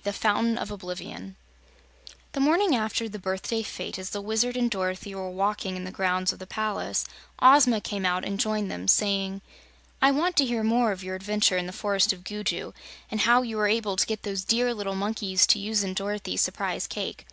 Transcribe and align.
23. 0.00 0.12
The 0.12 0.16
Fountain 0.16 0.58
of 0.58 0.70
Oblivion 0.70 1.34
The 2.30 2.38
morning 2.38 2.76
after 2.76 3.08
the 3.08 3.18
birthday 3.18 3.64
fete, 3.64 3.98
as 3.98 4.10
the 4.10 4.20
Wizard 4.20 4.56
and 4.56 4.70
Dorothy 4.70 5.12
were 5.12 5.28
walking 5.28 5.74
in 5.74 5.82
the 5.82 5.90
grounds 5.90 6.32
of 6.32 6.38
the 6.38 6.46
palace, 6.46 7.04
Ozma 7.40 7.80
came 7.80 8.06
out 8.06 8.24
and 8.24 8.38
joined 8.38 8.70
them, 8.70 8.86
saying: 8.86 9.40
"I 10.00 10.12
want 10.12 10.36
to 10.36 10.46
hear 10.46 10.62
more 10.62 10.92
of 10.92 11.02
your 11.02 11.16
adventures 11.16 11.58
in 11.58 11.66
the 11.66 11.72
Forest 11.72 12.12
of 12.12 12.22
Gugu, 12.22 12.74
and 13.10 13.22
how 13.22 13.42
you 13.42 13.56
were 13.56 13.66
able 13.66 13.96
to 13.96 14.06
get 14.06 14.22
those 14.22 14.44
dear 14.44 14.72
little 14.72 14.94
monkeys 14.94 15.48
to 15.48 15.58
use 15.58 15.82
in 15.82 15.94
Dorothy's 15.94 16.42
Surprise 16.42 16.86
Cake." 16.86 17.26